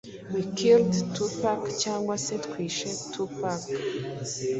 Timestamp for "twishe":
2.45-2.89